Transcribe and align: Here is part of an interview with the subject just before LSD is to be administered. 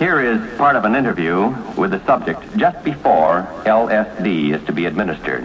Here 0.00 0.18
is 0.18 0.40
part 0.56 0.76
of 0.76 0.86
an 0.86 0.96
interview 0.96 1.54
with 1.76 1.90
the 1.90 2.02
subject 2.06 2.56
just 2.56 2.82
before 2.82 3.46
LSD 3.66 4.54
is 4.54 4.64
to 4.64 4.72
be 4.72 4.86
administered. 4.86 5.44